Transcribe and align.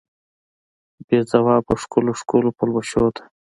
بې 1.07 1.19
ځوابه 1.29 1.73
ښکلو، 1.81 2.11
ښکلو 2.19 2.49
پلوشو 2.57 3.05
ته 3.15 3.23